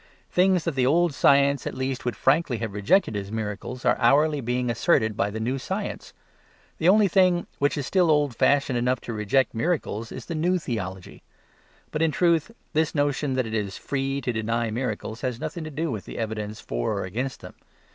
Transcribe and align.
Things 0.31 0.63
that 0.63 0.71
the 0.73 0.87
old 0.87 1.13
science 1.13 1.67
at 1.67 1.75
least 1.75 2.05
would 2.05 2.15
frankly 2.15 2.57
have 2.57 2.73
rejected 2.73 3.15
as 3.15 3.31
miracles 3.31 3.85
are 3.85 3.99
hourly 3.99 4.41
being 4.41 4.71
asserted 4.71 5.15
by 5.15 5.29
the 5.29 5.39
new 5.39 5.59
science. 5.59 6.11
The 6.79 6.89
only 6.89 7.07
thing 7.07 7.45
which 7.59 7.77
is 7.77 7.85
still 7.85 8.09
old 8.09 8.35
fashioned 8.35 8.79
enough 8.79 8.99
to 9.01 9.13
reject 9.13 9.53
miracles 9.53 10.11
is 10.11 10.25
the 10.25 10.33
New 10.33 10.57
Theology. 10.57 11.21
But 11.91 12.01
in 12.01 12.09
truth 12.11 12.49
this 12.73 12.95
notion 12.95 13.35
that 13.35 13.45
it 13.45 13.53
is 13.53 13.77
"free" 13.77 14.21
to 14.21 14.33
deny 14.33 14.71
miracles 14.71 15.21
has 15.21 15.39
nothing 15.39 15.63
to 15.65 15.69
do 15.69 15.91
with 15.91 16.05
the 16.05 16.17
evidence 16.17 16.59
for 16.59 16.93
or 16.97 17.03
against 17.03 17.41
them. 17.41 17.53